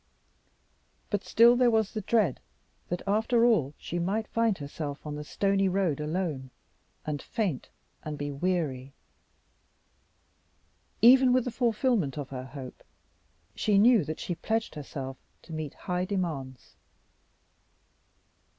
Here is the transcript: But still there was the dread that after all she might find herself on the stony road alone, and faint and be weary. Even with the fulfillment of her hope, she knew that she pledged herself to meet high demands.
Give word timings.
But 1.11 1.23
still 1.23 1.55
there 1.55 1.69
was 1.69 1.93
the 1.93 2.01
dread 2.01 2.39
that 2.89 3.03
after 3.05 3.45
all 3.45 3.75
she 3.77 3.99
might 3.99 4.27
find 4.27 4.57
herself 4.57 5.05
on 5.05 5.13
the 5.13 5.23
stony 5.23 5.69
road 5.69 5.99
alone, 5.99 6.49
and 7.05 7.21
faint 7.21 7.69
and 8.01 8.17
be 8.17 8.31
weary. 8.31 8.93
Even 11.03 11.31
with 11.31 11.45
the 11.45 11.51
fulfillment 11.51 12.17
of 12.17 12.29
her 12.29 12.45
hope, 12.45 12.83
she 13.53 13.77
knew 13.77 14.03
that 14.03 14.19
she 14.19 14.33
pledged 14.33 14.73
herself 14.73 15.17
to 15.43 15.53
meet 15.53 15.75
high 15.85 16.05
demands. 16.05 16.73